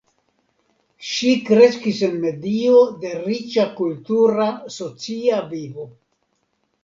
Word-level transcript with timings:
Ŝi 1.09 1.33
kreskis 1.49 1.99
en 2.07 2.15
medio 2.23 2.79
de 3.03 3.11
riĉa 3.27 3.65
kultura 3.81 4.47
socia 4.77 5.43
vivo. 5.53 5.89